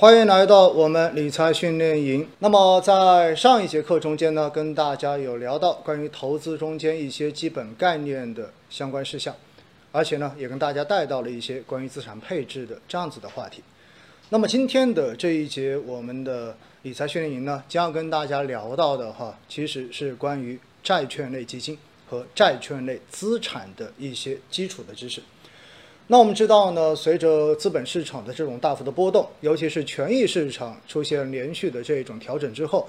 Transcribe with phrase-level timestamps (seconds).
[0.00, 2.24] 欢迎来到我们理财训练营。
[2.38, 9.34] 那么在上一节课中间呢，跟大家有聊到关于投资中间一些基本概念的相关事项，
[9.90, 13.60] 而且呢，也跟大家带到了一些关于资产配置的这样子的话题。
[14.28, 21.76] 那么今天的这一节我们的理财训练营呢，将要跟大家聊到的哈，其实是关于债券类基金
[22.08, 25.20] 和债券类资产的一些基础的知识。
[26.10, 32.88] 那我们知道呢，随着资本市场的这种大幅的波动，尤其是权益市场出现连续的这种调整之后，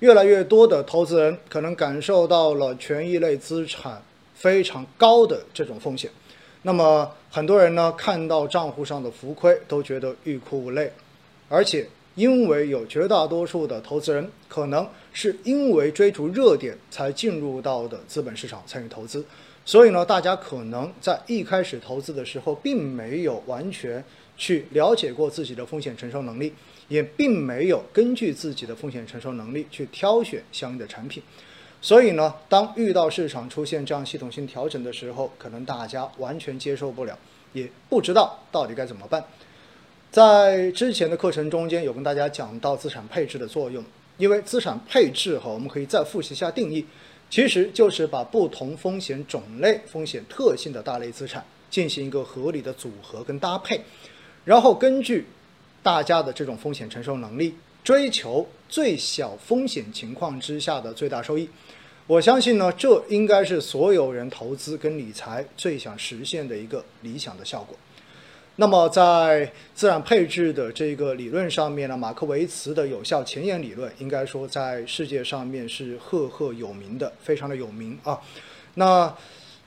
[0.00, 4.02] 越来越多的投资人可能感受到了权益类资产
[4.34, 6.10] 非常高的这种风险。
[6.60, 10.92] 那么很多人呢看到账户上的浮亏，都觉得欲哭无泪，
[11.48, 19.24] 而且因为有绝大多数的投资人可能是因为追逐热点才进入到的资本市场参与投资。
[19.70, 24.02] 所以呢，大家可能在一开始投资的时候，并没有完全
[24.36, 26.52] 去了解过自己的风险承受能力，
[26.88, 31.22] 也并没有根据自己的风险承受能力去挑选相应的产品。
[31.80, 37.16] 所以呢，当遇到市场出现这样系统性调整的时候，可能大家完全接受不了，
[37.52, 39.24] 也不知道到底该怎么办。
[40.10, 43.84] 在之前的课程中间有跟大家讲到资产配置的作用，
[44.16, 46.84] 因为资产配置哈，我们可以再复习一下定义。
[47.30, 53.80] 其实就是把不同风险种类、风险特性的大类资产进行一个合理的组合跟搭配，
[54.44, 55.24] 然后根据
[55.80, 61.48] 大家的这种风险承受能力，追求最小风险情况之下的最大收益。
[62.08, 67.76] 我相信呢，这应该是所有人投资跟理财最想实现的一个理想的效果。
[68.56, 78.20] 那么，在资产配置的这个理论上面呢，马克维茨的有效前沿理论，应该说在世界上面是赫赫有名的，非常的有名啊。
[78.74, 79.14] 那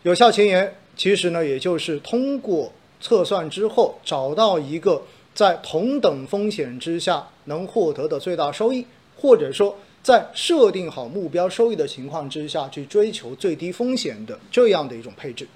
[0.03, 5.01] 有效前沿其实呢，也就是通过测算之后，找到一个
[5.33, 8.85] 在同等风险之下能获得的最大收益，
[9.17, 15.47] 或者说在设定好目标收益的情况之下去追求最低风险的这样的一种配置。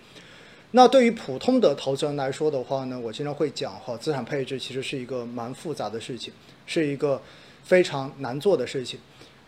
[0.72, 6.34] 那对于普通的投资人来说的话呢，我经常会讲哈，资产配置其实是一个蛮复杂的事情，
[6.66, 7.22] 是一个
[7.64, 9.00] 非常难做的事情。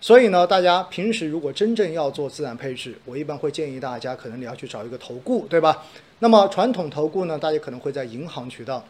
[0.01, 5.85] 所以呢，大家平时如果真正要做资产配置，我一般会建议大家，可能你要去找一个投顾，对吧？
[6.19, 8.83] 那么传统投顾呢，大家可能会在银行渠道，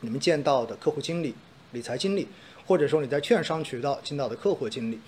[0.00, 1.32] 你们见到的客户经理、
[1.70, 2.26] 理财经理，
[2.66, 4.98] 或者说你在券商渠道见到的客户经理。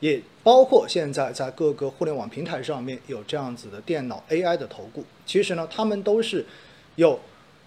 [0.00, 6.44] 也包括现在在各个互联网平台上面有这样子的电脑 AI 的投顾，其实呢，他们都是
[6.96, 7.18] 有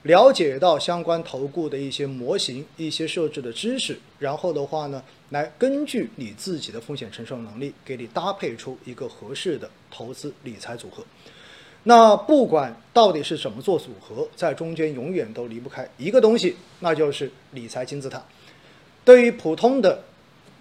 [0.04, 5.02] 了解到相关投顾的一些模型、一些设置的知识，然后的话呢，
[5.32, 11.04] 来根据你自己的风险承受能力，给你搭配出一个合适的投资理财组合。
[11.84, 18.24] 那不管到底是怎么做组合，在中间永远都离不开一个东西，那就是理财金字塔。
[19.04, 20.04] 对于普通的。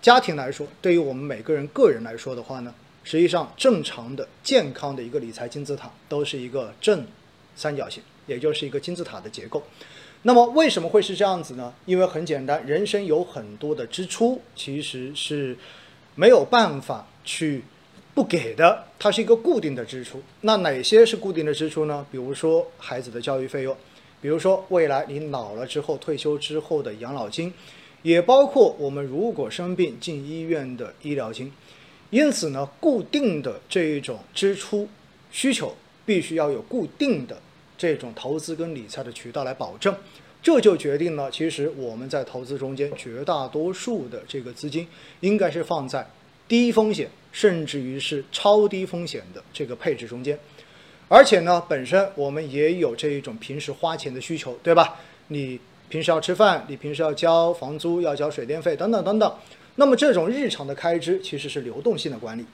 [0.06, 2.72] 家庭来说，对于我们每个人个人来说的话呢，
[3.02, 7.04] 实际上正常的、健康的一个理财金字塔都是一个正
[7.56, 9.60] 三角形，也就是一个金字塔的结构。
[10.22, 11.74] 那么为什么会是这样子呢？
[11.86, 15.58] 因为很简单，人生有很多的支出其实是
[16.14, 17.64] 没有办法去
[18.14, 20.22] 不给的，它是一个固定的支出。
[20.42, 22.06] 那哪些是固定的支出呢？
[22.12, 23.76] 比如说孩子的教育费用，
[24.22, 27.52] 比如说未来你老了之后退休之后的养老金。
[28.06, 31.50] 也包括我们如果生病进医院的医疗金，
[32.10, 34.88] 因此呢，固定的这一种支出
[35.32, 35.74] 需求
[36.04, 37.36] 必须要有固定的
[37.76, 39.92] 这种投资跟理财的渠道来保证，
[40.40, 44.86] 这就决定了其实我们在投资中间绝大多数的这个资金
[45.18, 46.08] 应该是放在
[46.46, 50.38] 低风险甚至于是超低风险的这个配置中间，
[51.08, 55.00] 而且呢，本身我们也有这一种平时花钱的需求，对吧？
[55.26, 55.58] 你。
[55.88, 59.34] 平时要吃饭，你平时要交房租，要交水电费等等等等。
[59.76, 62.44] 那么这种日常的开支其实是流动性的管理。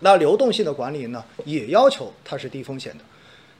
[0.00, 3.04] 那流动性的管理呢，也要求它是低风险的。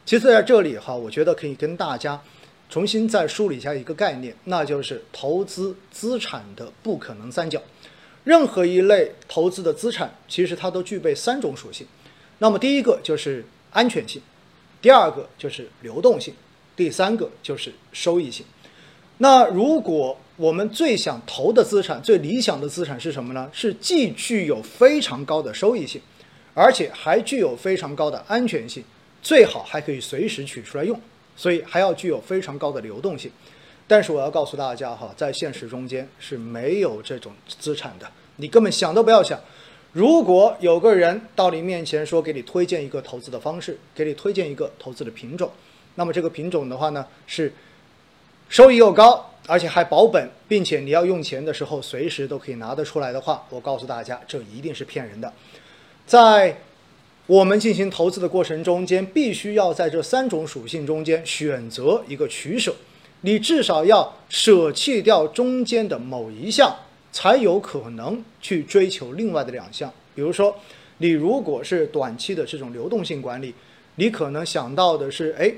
[0.05, 2.21] 其次在这里哈，我觉得可以跟大家
[2.69, 7.61] 重新再梳理一下一个概念，那就是投资资产的不可能三角。
[8.25, 11.87] 任何一类投资的资产，其实它都具备三种属性。
[12.39, 14.21] 那么第一个就是安全性，
[14.81, 16.35] 第二个就是流动性，
[16.75, 18.45] 第三个就是收益性。
[19.19, 23.49] 那如果我们最想投的资产、最理想的资产是什么呢？
[23.53, 26.01] 是既具有非常高的收益性，
[26.53, 28.83] 而且还具有非常高的安全性，
[29.23, 31.01] 最好还可以随时取出来用，
[31.37, 33.31] 所以还要具有非常高的流动性。
[33.87, 39.39] 但是我要告诉大家哈，在现实中间是没有这种资产的，你根本想都不要想。
[39.93, 45.49] 如果有个人到你面前说给你推荐一个投资的方式，给你推荐一个投资的品种，
[45.95, 47.53] 那么这个品种的话呢是。
[48.49, 55.33] 收益又高，而且还保本，并且你要用钱的时候随时都可以拿得出来的话，我告诉大家，这一定是骗人的。
[56.07, 56.57] 在
[57.27, 62.73] 我们进行投资的过程中间，必须要在这三种属性中间选择一个取舍，
[63.23, 66.77] 你至少要舍弃掉中间的某一项，
[67.11, 69.93] 才有可能去追求另外的两项。
[70.15, 70.57] 比如说，
[70.99, 73.53] 你如果是短期的这种流动性管理，
[73.97, 75.53] 你可能想到的是，哎。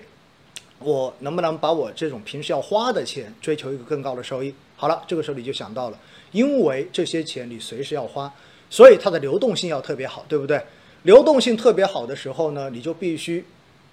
[0.78, 4.54] 我能不能把我这种平时要花的钱追求一个更高的收益？
[4.76, 5.98] 好了，这个时候你就想到了，
[6.32, 8.30] 因为这些钱你随时要花，
[8.68, 10.60] 所以它的流动性要特别好，对不对？
[11.04, 13.42] 流动性特别好的时候呢，你就必须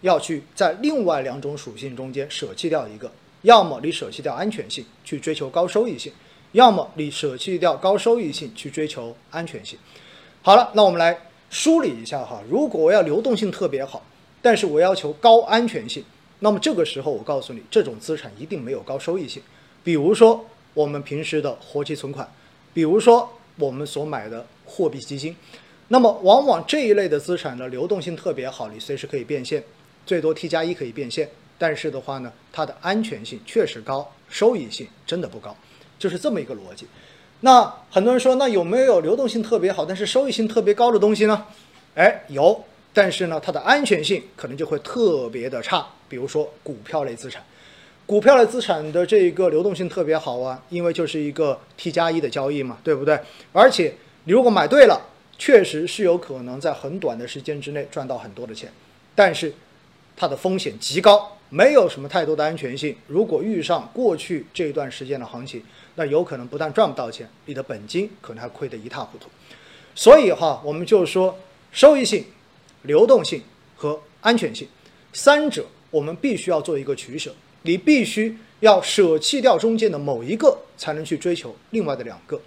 [0.01, 3.09] 要去在另外两种属性中间舍弃掉一个，
[3.43, 6.11] 要么你舍弃掉安全性去追求高收益性，
[6.51, 9.79] 要么你舍弃掉高收益性去追求安全性。
[10.41, 11.17] 好了，那我们来
[11.49, 14.05] 梳理一下哈，如果我要流动性特别好，
[14.41, 16.03] 但是我要求高安全性。
[16.43, 19.41] 那么这个时候，我告诉你，这种资产一定没有高收益性。
[19.81, 22.29] 比如说我们平时的活期存款，
[22.73, 25.33] 比如说我们所买的货币基金，
[25.87, 29.63] 那么往往这一类的资产的流动性特别好，你随时可以变现，
[30.05, 31.29] 最多 T 加一可以变现。
[31.57, 35.55] 但是的话呢，它的安全性确实高，收益性真的不高，
[35.97, 36.85] 就是这么一个逻辑。
[37.39, 41.45] 那很多人说，那有没有流动性特别好，但是收益性特别高的东西呢？
[41.95, 42.65] 哎，有。
[42.95, 45.87] 但是呢，它的安全性可能就会特别的差。
[46.13, 47.43] 比如说股票类资产，
[48.05, 53.19] 股票类资产的这一个流动性特别好啊，因为就是一个 T 加一的交易嘛，对不对？
[53.51, 53.95] 而且
[54.25, 55.07] 你如果买对了，
[55.39, 58.71] 确实是有可能在很短的时间之内赚到很多的钱。
[59.15, 59.51] 但是
[60.15, 62.95] 它的风险极高，没有什么太多的安全性。
[63.07, 65.63] 如果遇上过去这一段时间的行情，
[65.95, 69.27] 那有可能不但赚不到钱，你的本金可能还亏得一塌糊涂。
[69.95, 71.39] 所以哈，我们就说
[71.71, 72.23] 收益性。
[72.83, 73.41] 流动性
[73.77, 74.67] 和安全性，
[75.13, 77.31] 三者我们必须要做一个取舍，
[77.61, 82.41] 你必须要舍弃掉中间的某一个，才能去追求另外的两个。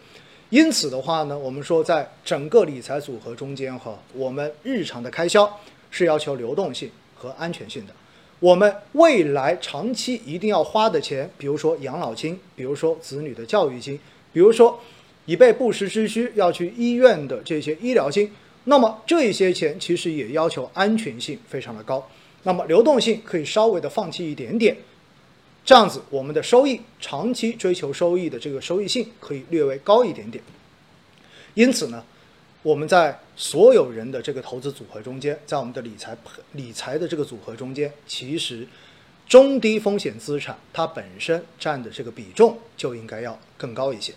[0.51, 5.61] 因此的话呢，我们说在整个理财组合中间哈，我们日常的开销
[5.93, 7.93] 是要求流动性和安全性的。
[8.41, 13.97] 我们未来长期一定要花的钱，比如说养老金，比如说子女的教育金，
[14.33, 14.81] 比如说
[15.25, 18.29] 以备不时之需要去医院的这些医疗金。
[18.69, 22.05] 那么这些钱其实也要求安全性非常的高，
[22.47, 24.77] 那么流动性可以稍微的放弃一点点，
[25.65, 30.43] 这样子我们的收益长期追求收益的这个收益性可以略微高一点点。
[31.55, 32.05] 因此呢，
[32.63, 36.17] 我们在所有人的这个投资组合中间，在我们的理财
[36.53, 38.65] 理财的这个组合中间，其实
[39.27, 44.15] 中低风险资产它本身占的这个比重就应该要更高一些。